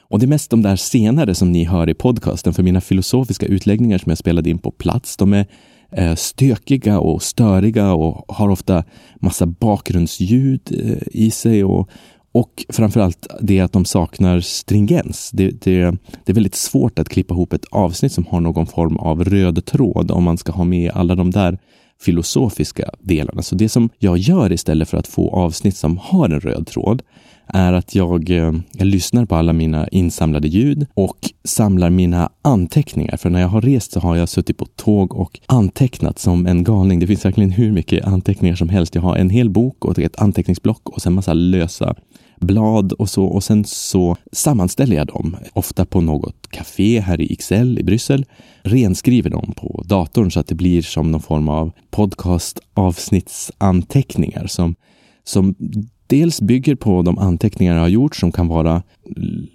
Och 0.00 0.18
det 0.18 0.26
är 0.26 0.28
mest 0.28 0.50
de 0.50 0.62
där 0.62 0.76
senare 0.76 1.34
som 1.34 1.52
ni 1.52 1.64
hör 1.64 1.90
i 1.90 1.94
podcasten, 1.94 2.54
för 2.54 2.62
mina 2.62 2.80
filosofiska 2.80 3.46
utläggningar 3.46 3.98
som 3.98 4.10
jag 4.10 4.18
spelade 4.18 4.50
in 4.50 4.58
på 4.58 4.70
plats, 4.70 5.16
de 5.16 5.32
är 5.32 5.46
eh, 5.92 6.14
stökiga 6.14 7.00
och 7.00 7.22
störiga 7.22 7.92
och 7.92 8.36
har 8.36 8.48
ofta 8.48 8.84
massa 9.20 9.46
bakgrundsljud 9.46 10.60
eh, 10.70 11.22
i 11.22 11.30
sig 11.30 11.64
och, 11.64 11.90
och 12.32 12.64
framförallt 12.68 13.26
det 13.40 13.60
att 13.60 13.72
de 13.72 13.84
saknar 13.84 14.40
stringens. 14.40 15.30
Det, 15.30 15.50
det, 15.50 15.80
det, 16.24 16.32
är 16.32 16.34
väldigt 16.34 16.54
svårt 16.54 16.98
att 16.98 17.08
klippa 17.08 17.34
ihop 17.34 17.52
ett 17.52 17.66
avsnitt 17.70 18.12
som 18.12 18.26
har 18.26 18.40
någon 18.40 18.66
form 18.66 18.96
av 18.96 19.24
röd 19.24 19.64
tråd 19.64 20.10
om 20.10 20.24
man 20.24 20.38
ska 20.38 20.52
ha 20.52 20.64
med 20.64 20.90
alla 20.90 21.14
de 21.14 21.30
där 21.30 21.58
filosofiska 22.00 22.90
delarna. 23.00 23.42
Så 23.42 23.54
det 23.54 23.68
som 23.68 23.90
jag 23.98 24.18
gör 24.18 24.52
istället 24.52 24.88
för 24.88 24.96
att 24.98 25.06
få 25.06 25.30
avsnitt 25.30 25.76
som 25.76 25.98
har 25.98 26.24
en 26.28 26.40
röd 26.40 26.66
tråd 26.66 27.02
är 27.54 27.72
att 27.72 27.94
jag, 27.94 28.30
eh, 28.30 28.52
jag 28.72 28.86
lyssnar 28.86 29.24
på 29.24 29.34
alla 29.34 29.52
mina 29.52 29.88
insamlade 29.88 30.48
ljud 30.48 30.86
och 30.94 31.18
samlar 31.44 31.90
mina 31.90 32.30
anteckningar. 32.42 33.16
För 33.16 33.30
när 33.30 33.40
jag 33.40 33.48
har 33.48 33.60
rest 33.60 33.92
så 33.92 34.00
har 34.00 34.16
jag 34.16 34.28
suttit 34.28 34.58
på 34.58 34.64
tåg 34.64 35.14
och 35.14 35.40
antecknat 35.46 36.18
som 36.18 36.46
en 36.46 36.64
galning. 36.64 37.00
Det 37.00 37.06
finns 37.06 37.24
verkligen 37.24 37.50
hur 37.50 37.72
mycket 37.72 38.04
anteckningar 38.04 38.54
som 38.54 38.68
helst. 38.68 38.94
Jag 38.94 39.02
har 39.02 39.16
en 39.16 39.30
hel 39.30 39.50
bok 39.50 39.84
och 39.84 39.98
ett 39.98 40.20
anteckningsblock 40.20 40.88
och 40.88 41.02
sen 41.02 41.12
massa 41.12 41.32
lösa 41.32 41.94
blad 42.40 42.92
och 42.92 43.10
så 43.10 43.24
och 43.24 43.44
sen 43.44 43.64
så 43.64 44.16
sammanställer 44.32 44.96
jag 44.96 45.06
dem, 45.06 45.36
ofta 45.52 45.84
på 45.84 46.00
något 46.00 46.50
café 46.50 47.00
här 47.00 47.20
i 47.20 47.32
Ixelles 47.32 47.80
i 47.80 47.82
Bryssel, 47.82 48.26
renskriver 48.62 49.30
dem 49.30 49.52
på 49.56 49.84
datorn 49.86 50.30
så 50.30 50.40
att 50.40 50.46
det 50.46 50.54
blir 50.54 50.82
som 50.82 51.10
någon 51.10 51.22
form 51.22 51.48
av 51.48 51.72
podcastavsnittsanteckningar 51.90 54.46
som, 54.46 54.74
som 55.24 55.54
dels 56.10 56.40
bygger 56.40 56.74
på 56.74 57.02
de 57.02 57.18
anteckningar 57.18 57.74
jag 57.74 57.80
har 57.80 57.88
gjort 57.88 58.16
som 58.16 58.32
kan 58.32 58.48
vara 58.48 58.82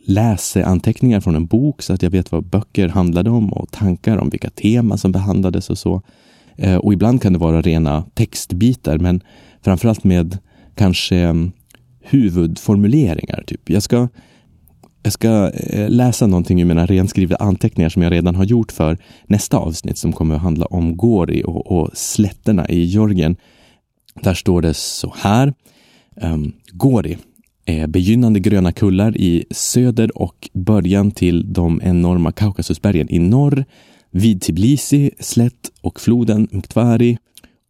läseanteckningar 0.05 1.19
från 1.19 1.35
en 1.35 1.45
bok 1.45 1.81
så 1.81 1.93
att 1.93 2.03
jag 2.03 2.09
vet 2.09 2.31
vad 2.31 2.45
böcker 2.45 2.87
handlade 2.87 3.29
om 3.29 3.53
och 3.53 3.71
tankar 3.71 4.17
om 4.17 4.29
vilka 4.29 4.49
teman 4.49 4.97
som 4.97 5.11
behandlades 5.11 5.69
och 5.69 5.77
så. 5.77 6.01
Eh, 6.55 6.75
och 6.75 6.93
ibland 6.93 7.21
kan 7.21 7.33
det 7.33 7.39
vara 7.39 7.61
rena 7.61 8.03
textbitar 8.13 8.97
men 8.97 9.21
framförallt 9.61 10.03
med 10.03 10.37
kanske 10.75 11.17
mm, 11.17 11.51
huvudformuleringar. 12.01 13.43
Typ. 13.47 13.69
Jag 13.69 13.83
ska, 13.83 14.07
jag 15.03 15.13
ska 15.13 15.51
eh, 15.51 15.89
läsa 15.89 16.27
någonting 16.27 16.61
i 16.61 16.65
mina 16.65 16.85
renskrivna 16.85 17.35
anteckningar 17.35 17.89
som 17.89 18.01
jag 18.01 18.11
redan 18.11 18.35
har 18.35 18.45
gjort 18.45 18.71
för 18.71 18.97
nästa 19.25 19.57
avsnitt 19.57 19.97
som 19.97 20.13
kommer 20.13 20.35
att 20.35 20.41
handla 20.41 20.65
om 20.65 20.97
Gori 20.97 21.43
och, 21.45 21.71
och 21.71 21.89
slätterna 21.93 22.69
i 22.69 22.83
Georgien. 22.83 23.35
Där 24.21 24.33
står 24.33 24.61
det 24.61 24.73
så 24.73 25.13
här. 25.17 25.53
Um, 26.21 26.53
Gori 26.71 27.17
är 27.65 27.87
begynnande 27.87 28.39
gröna 28.39 28.71
kullar 28.71 29.17
i 29.17 29.45
söder 29.51 30.17
och 30.17 30.49
början 30.53 31.11
till 31.11 31.53
de 31.53 31.81
enorma 31.83 32.31
Kaukasusbergen 32.31 33.11
i 33.11 33.19
norr, 33.19 33.65
vid 34.11 34.41
Tbilisi, 34.41 35.11
slätt 35.19 35.71
och 35.81 35.99
floden 35.99 36.47
Mktvari 36.51 37.17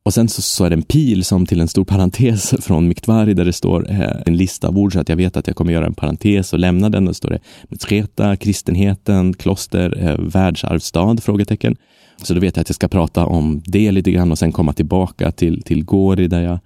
och 0.05 0.13
sen 0.13 0.27
så, 0.27 0.41
så, 0.41 0.65
är 0.65 0.69
det 0.69 0.75
en 0.75 0.83
pil 0.83 1.23
som 1.23 1.45
till 1.45 1.61
en 1.61 1.67
stor 1.67 1.85
parentes 1.85 2.55
från 2.61 2.87
Miktvari 2.87 3.33
där 3.33 3.45
det 3.45 3.53
står 3.53 3.91
eh, 3.91 4.21
en 4.25 4.37
lista 4.37 4.67
av 4.67 4.77
ord 4.77 4.93
så 4.93 4.99
att 4.99 5.09
jag 5.09 5.15
vet 5.15 5.37
att 5.37 5.47
jag 5.47 5.55
kommer 5.55 5.73
göra 5.73 5.85
en 5.85 5.93
parentes 5.93 6.53
och 6.53 6.59
lämna 6.59 6.89
den. 6.89 7.05
Där 7.05 7.13
står 7.13 7.29
det 7.29 7.39
Mitreta, 7.69 8.35
kristenheten, 8.35 9.33
kloster, 9.33 10.07
eh, 10.07 10.17
världsarvsstad? 10.19 11.17
Frågetecken. 11.21 11.75
Så 12.23 12.33
då 12.33 12.39
vet 12.39 12.55
jag 12.55 12.61
att 12.61 12.69
jag 12.69 12.75
ska 12.75 12.87
prata 12.87 13.25
om 13.25 13.61
det 13.65 13.91
lite 13.91 14.11
grann 14.11 14.31
och 14.31 14.39
sen 14.39 14.51
komma 14.51 14.73
tillbaka 14.73 15.31
till, 15.31 15.61
till 15.61 15.83
Gori 15.83 16.27
där 16.27 16.41
jag... 16.41 16.59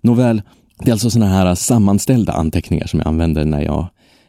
Nåväl, 0.00 0.42
det 0.78 0.90
är 0.90 0.92
alltså 0.92 1.10
sådana 1.10 1.30
här 1.30 1.46
äh, 1.46 1.54
sammanställda 1.54 2.32
anteckningar 2.32 2.86
som 2.86 3.00
jag 3.00 3.08
använder 3.08 3.44
när 3.44 3.62
jag 3.62 3.86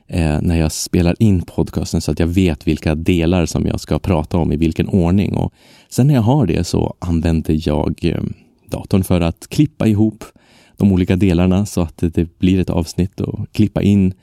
eh, 0.08 0.42
när 0.42 0.56
jag 0.56 0.72
spelar 0.72 1.16
in 1.20 1.42
podcasten 1.42 2.02
så 2.02 2.12
att 2.12 2.20
jag 2.20 2.28
vet 2.28 2.68
vilka 2.68 2.96
delar 2.96 3.46
som 3.46 3.66
jag 3.66 3.80
ska 3.80 4.00
prata 4.00 4.38
om 4.38 4.52
i 4.52 4.58
vilken 4.58 4.90
ordning. 4.90 5.34
Och 5.34 5.54
sen 5.90 6.08
när 6.08 6.14
jag 6.14 6.22
har 6.22 6.46
det 6.46 6.64
så 6.64 6.96
använder 7.00 7.68
jag 7.68 8.00
eh, 8.06 8.24
datorn 8.70 9.04
för 9.04 9.22
att 9.22 9.48
klippa 9.50 9.88
ihop 9.88 10.24
de 10.78 10.92
olika 10.92 11.16
delarna 11.16 11.66
så 11.66 11.82
att 11.82 11.98
det 11.98 12.40
blir 12.40 12.60
ett 12.60 12.70
avsnitt 12.70 13.20
och 13.20 13.52
klippa 13.52 13.82
in 13.82 14.14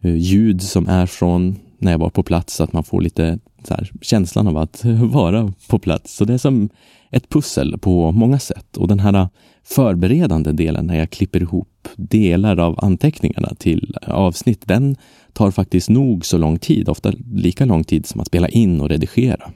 eh, 0.00 0.16
ljud 0.16 0.62
som 0.62 0.88
är 0.88 1.06
från 1.06 1.56
när 1.78 1.92
jag 1.92 1.98
var 1.98 2.10
på 2.10 2.22
plats 2.22 2.54
så 2.54 2.64
att 2.64 2.72
man 2.72 2.84
får 2.84 3.00
lite 3.00 3.38
så 3.64 3.74
här, 3.74 3.90
känslan 4.00 4.48
av 4.48 4.56
att 4.58 4.84
vara 4.84 5.52
på 5.68 5.78
plats. 5.78 6.16
Så 6.16 6.24
det 6.24 6.34
är 6.34 6.38
som 6.38 6.68
ett 7.10 7.28
pussel 7.28 7.78
på 7.78 8.12
många 8.12 8.38
sätt 8.38 8.76
och 8.76 8.88
den 8.88 9.00
här 9.00 9.14
äh, 9.14 9.28
förberedande 9.70 10.52
delen 10.52 10.86
när 10.86 10.98
jag 10.98 11.10
klipper 11.10 11.42
ihop 11.42 11.88
delar 11.96 12.56
av 12.56 12.84
anteckningarna 12.84 13.54
till 13.58 13.96
avsnitt, 14.06 14.62
den 14.64 14.96
tar 15.32 15.50
faktiskt 15.50 15.90
nog 15.90 16.26
så 16.26 16.38
lång 16.38 16.58
tid, 16.58 16.88
ofta 16.88 17.12
lika 17.34 17.64
lång 17.64 17.84
tid 17.84 18.06
som 18.06 18.20
att 18.20 18.26
spela 18.26 18.48
in 18.48 18.80
och 18.80 18.88
redigera. 18.88 19.50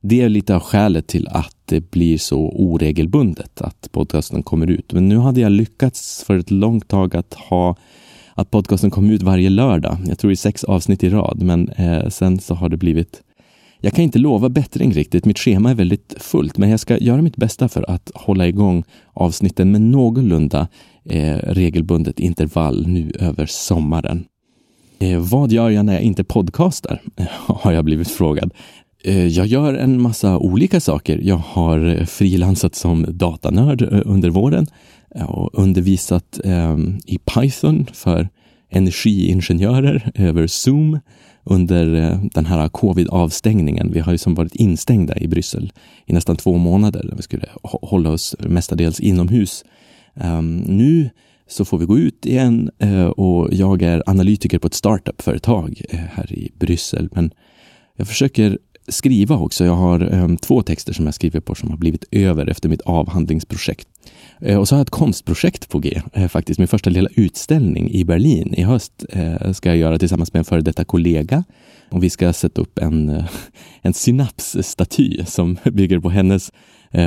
Det 0.00 0.20
är 0.20 0.28
lite 0.28 0.54
av 0.54 0.60
skälet 0.60 1.06
till 1.06 1.28
att 1.28 1.56
det 1.64 1.90
blir 1.90 2.18
så 2.18 2.38
oregelbundet 2.38 3.60
att 3.60 3.88
podcasten 3.92 4.42
kommer 4.42 4.70
ut. 4.70 4.92
Men 4.92 5.08
nu 5.08 5.18
hade 5.18 5.40
jag 5.40 5.52
lyckats 5.52 6.24
för 6.24 6.38
ett 6.38 6.50
långt 6.50 6.88
tag 6.88 7.16
att 7.16 7.34
ha 7.34 7.76
att 8.34 8.50
podcasten 8.50 8.90
kom 8.90 9.10
ut 9.10 9.22
varje 9.22 9.50
lördag. 9.50 9.98
Jag 10.06 10.18
tror 10.18 10.32
i 10.32 10.36
sex 10.36 10.64
avsnitt 10.64 11.04
i 11.04 11.10
rad, 11.10 11.42
men 11.42 11.68
eh, 11.68 12.08
sen 12.08 12.38
så 12.38 12.54
har 12.54 12.68
det 12.68 12.76
blivit 12.76 13.22
jag 13.84 13.92
kan 13.92 14.04
inte 14.04 14.18
lova 14.18 14.48
bättring 14.48 14.92
riktigt. 14.92 15.24
Mitt 15.24 15.38
schema 15.38 15.70
är 15.70 15.74
väldigt 15.74 16.14
fullt, 16.18 16.58
men 16.58 16.70
jag 16.70 16.80
ska 16.80 16.98
göra 16.98 17.22
mitt 17.22 17.36
bästa 17.36 17.68
för 17.68 17.90
att 17.90 18.10
hålla 18.14 18.48
igång 18.48 18.84
avsnitten 19.12 19.72
med 19.72 19.80
någorlunda 19.80 20.68
eh, 21.04 21.36
regelbundet 21.36 22.20
intervall 22.20 22.86
nu 22.86 23.12
över 23.18 23.46
sommaren. 23.46 24.24
Eh, 24.98 25.18
vad 25.18 25.52
gör 25.52 25.70
jag 25.70 25.84
när 25.84 25.92
jag 25.92 26.02
inte 26.02 26.24
podcastar? 26.24 27.02
har 27.46 27.72
jag 27.72 27.84
blivit 27.84 28.10
frågad. 28.10 28.54
Eh, 29.04 29.26
jag 29.26 29.46
gör 29.46 29.74
en 29.74 30.02
massa 30.02 30.38
olika 30.38 30.80
saker. 30.80 31.20
Jag 31.22 31.42
har 31.46 32.04
frilansat 32.04 32.74
som 32.74 33.06
datanörd 33.08 33.82
eh, 33.82 34.00
under 34.04 34.30
våren 34.30 34.66
och 35.28 35.50
undervisat 35.52 36.40
ehm, 36.44 36.98
i 37.06 37.18
Python 37.18 37.86
för 37.92 38.28
energiingenjörer 38.70 40.10
över 40.14 40.46
Zoom 40.46 40.98
under 41.44 41.94
eh, 41.94 42.20
den 42.34 42.46
här 42.46 42.68
covid-avstängningen. 42.68 43.92
Vi 43.92 44.00
har 44.00 44.12
ju 44.12 44.18
som 44.18 44.34
varit 44.34 44.54
instängda 44.54 45.18
i 45.18 45.28
Bryssel 45.28 45.72
i 46.06 46.12
nästan 46.12 46.36
två 46.36 46.56
månader. 46.56 47.12
Vi 47.16 47.22
skulle 47.22 47.46
hålla 47.62 48.10
oss 48.10 48.36
mestadels 48.38 49.00
inomhus. 49.00 49.64
Ehm, 50.14 50.56
nu 50.56 51.10
så 51.46 51.64
får 51.64 51.78
vi 51.78 51.86
gå 51.86 51.98
ut 51.98 52.26
igen 52.26 52.70
eh, 52.78 53.06
och 53.06 53.48
jag 53.52 53.82
är 53.82 54.02
analytiker 54.06 54.58
på 54.58 54.66
ett 54.66 54.74
startup-företag 54.74 55.82
eh, 55.88 55.98
här 55.98 56.32
i 56.32 56.52
Bryssel. 56.58 57.08
Men 57.12 57.30
jag 57.96 58.08
försöker 58.08 58.58
skriva 58.88 59.36
också. 59.36 59.64
Jag 59.64 59.74
har 59.74 60.14
um, 60.14 60.36
två 60.36 60.62
texter 60.62 60.92
som 60.92 61.04
jag 61.04 61.14
skriver 61.14 61.40
på 61.40 61.54
som 61.54 61.70
har 61.70 61.76
blivit 61.76 62.04
över 62.10 62.46
efter 62.46 62.68
mitt 62.68 62.80
avhandlingsprojekt. 62.80 63.88
Uh, 64.46 64.56
och 64.56 64.68
så 64.68 64.74
har 64.74 64.78
jag 64.78 64.84
ett 64.84 64.90
konstprojekt 64.90 65.68
på 65.68 65.78
G, 65.78 66.02
eh, 66.12 66.28
faktiskt. 66.28 66.58
Min 66.58 66.68
första 66.68 66.90
lilla 66.90 67.08
utställning 67.14 67.90
i 67.90 68.04
Berlin 68.04 68.54
i 68.54 68.62
höst 68.62 69.04
eh, 69.10 69.52
ska 69.52 69.68
jag 69.68 69.78
göra 69.78 69.98
tillsammans 69.98 70.32
med 70.32 70.38
en 70.38 70.44
före 70.44 70.60
detta 70.60 70.84
kollega. 70.84 71.44
Och 71.90 72.04
vi 72.04 72.10
ska 72.10 72.32
sätta 72.32 72.60
upp 72.62 72.78
en, 72.78 73.24
en 73.82 73.94
synapsstaty 73.94 75.24
som 75.26 75.56
bygger 75.72 76.00
på 76.00 76.10
hennes 76.10 76.52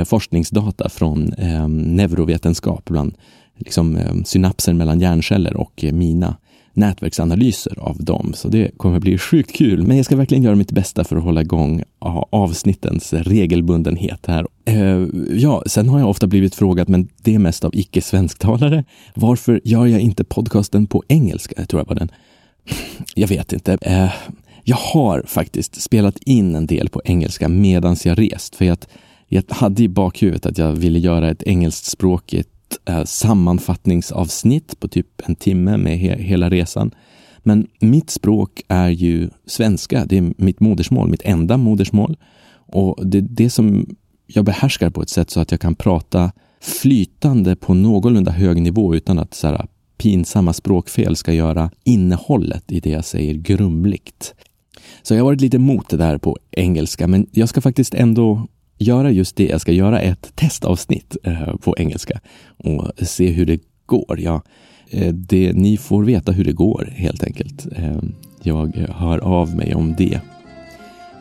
forskningsdata 0.06 0.88
från 0.88 1.32
ehm, 1.32 1.78
neurovetenskap 1.78 2.84
bland 2.84 3.14
liksom, 3.56 3.96
ehm, 3.96 4.24
synapser 4.24 4.72
mellan 4.72 5.00
hjärnceller 5.00 5.56
och 5.56 5.84
mina 5.92 6.36
nätverksanalyser 6.78 7.78
av 7.78 7.96
dem. 8.04 8.32
Så 8.34 8.48
det 8.48 8.70
kommer 8.76 9.00
bli 9.00 9.18
sjukt 9.18 9.52
kul. 9.52 9.86
Men 9.86 9.96
jag 9.96 10.06
ska 10.06 10.16
verkligen 10.16 10.42
göra 10.42 10.54
mitt 10.54 10.72
bästa 10.72 11.04
för 11.04 11.16
att 11.16 11.22
hålla 11.22 11.40
igång 11.40 11.82
avsnittens 12.30 13.12
regelbundenhet 13.12 14.26
här. 14.26 14.46
Eh, 14.64 15.06
ja, 15.30 15.62
sen 15.66 15.88
har 15.88 15.98
jag 15.98 16.10
ofta 16.10 16.26
blivit 16.26 16.54
frågad, 16.54 16.88
men 16.88 17.08
det 17.22 17.34
är 17.34 17.38
mest 17.38 17.64
av 17.64 17.76
icke-svensktalare. 17.76 18.84
Varför 19.14 19.60
gör 19.64 19.86
jag 19.86 20.00
inte 20.00 20.24
podcasten 20.24 20.86
på 20.86 21.02
engelska? 21.08 21.54
Jag 21.56 21.68
tror 21.68 21.80
jag 21.80 21.86
var 21.86 21.94
den. 21.94 22.10
Jag 23.14 23.28
vet 23.28 23.52
inte. 23.52 23.78
Eh, 23.82 24.12
jag 24.64 24.76
har 24.76 25.22
faktiskt 25.26 25.82
spelat 25.82 26.18
in 26.18 26.54
en 26.54 26.66
del 26.66 26.88
på 26.88 27.02
engelska 27.04 27.48
medan 27.48 27.96
jag 28.04 28.18
rest, 28.18 28.56
för 28.56 28.70
att 28.70 28.88
jag 29.28 29.42
hade 29.48 29.82
i 29.82 29.88
bakhuvudet 29.88 30.46
att 30.46 30.58
jag 30.58 30.72
ville 30.72 30.98
göra 30.98 31.30
ett 31.30 31.42
engelskspråkigt 31.42 32.48
eh, 32.84 33.04
sammanfattningsavsnitt 33.04 34.80
på 34.80 34.88
typ 34.88 35.22
en 35.26 35.34
timme 35.34 35.76
med 35.76 35.98
he 35.98 36.22
hela 36.22 36.50
resan. 36.50 36.90
Men 37.38 37.66
mitt 37.80 38.10
språk 38.10 38.62
är 38.68 38.88
ju 38.88 39.30
svenska. 39.46 40.04
Det 40.06 40.18
är 40.18 40.34
mitt 40.36 40.60
modersmål, 40.60 41.08
mitt 41.08 41.22
enda 41.24 41.56
modersmål. 41.56 42.16
Och 42.52 43.06
det 43.06 43.18
är 43.18 43.22
det 43.22 43.50
som 43.50 43.86
jag 44.26 44.44
behärskar 44.44 44.90
på 44.90 45.02
ett 45.02 45.08
sätt 45.08 45.30
så 45.30 45.40
att 45.40 45.50
jag 45.50 45.60
kan 45.60 45.74
prata 45.74 46.32
flytande 46.60 47.56
på 47.56 47.74
någorlunda 47.74 48.32
hög 48.32 48.62
nivå 48.62 48.94
utan 48.94 49.18
att 49.18 49.34
så 49.34 49.46
här, 49.46 49.54
ah, 49.54 49.66
pinsamma 49.98 50.52
språkfel 50.52 51.16
ska 51.16 51.32
göra 51.32 51.70
innehållet 51.84 52.72
i 52.72 52.80
det 52.80 52.90
jag 52.90 53.04
säger 53.04 53.34
grumligt. 53.34 54.34
Så 55.02 55.14
jag 55.14 55.20
har 55.20 55.24
varit 55.24 55.40
lite 55.40 55.56
emot 55.56 55.88
det 55.88 55.96
där 55.96 56.18
på 56.18 56.36
engelska, 56.50 57.06
men 57.06 57.26
jag 57.32 57.48
ska 57.48 57.60
faktiskt 57.60 57.94
ändå 57.94 58.46
göra 58.78 59.10
just 59.10 59.36
det. 59.36 59.46
Jag 59.48 59.60
ska 59.60 59.72
göra 59.72 60.00
ett 60.00 60.32
testavsnitt 60.34 61.16
eh, 61.24 61.56
på 61.56 61.74
engelska 61.78 62.20
och 62.56 62.90
se 62.98 63.30
hur 63.30 63.46
det 63.46 63.60
går. 63.86 64.20
Ja, 64.20 64.42
eh, 64.90 65.14
det, 65.14 65.52
ni 65.52 65.76
får 65.76 66.04
veta 66.04 66.32
hur 66.32 66.44
det 66.44 66.52
går 66.52 66.92
helt 66.96 67.24
enkelt. 67.24 67.66
Eh, 67.76 67.98
jag 68.42 68.76
hör 68.76 69.18
av 69.18 69.56
mig 69.56 69.74
om 69.74 69.94
det. 69.98 70.20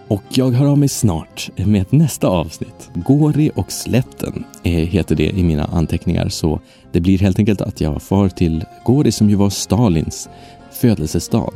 Och 0.07 0.23
jag 0.29 0.51
hör 0.51 0.65
av 0.65 0.77
mig 0.77 0.89
snart 0.89 1.49
med 1.55 1.81
ett 1.81 1.91
nästa 1.91 2.27
avsnitt. 2.27 2.89
Gori 2.93 3.51
och 3.55 3.71
slätten 3.71 4.43
heter 4.63 5.15
det 5.15 5.29
i 5.29 5.43
mina 5.43 5.65
anteckningar 5.65 6.29
så 6.29 6.59
det 6.91 6.99
blir 6.99 7.19
helt 7.19 7.39
enkelt 7.39 7.61
att 7.61 7.81
jag 7.81 8.01
far 8.01 8.29
till 8.29 8.65
Gori 8.85 9.11
som 9.11 9.29
ju 9.29 9.35
var 9.35 9.49
Stalins 9.49 10.29
födelsestad. 10.81 11.53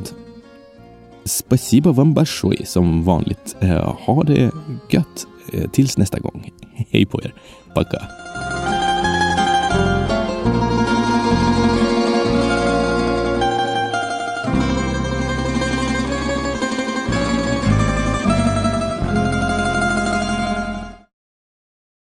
Spasiba 1.24 1.92
vam 1.92 2.16
som 2.64 3.04
vanligt. 3.04 3.56
Э, 3.60 3.92
ha 4.06 4.22
det 4.22 4.50
gött! 4.90 5.26
Eh, 5.52 5.70
tills 5.70 5.98
nästa 5.98 6.18
gång, 6.18 6.50
hej 6.90 7.06
på 7.06 7.20
er. 7.22 7.34
Packa! 7.74 8.08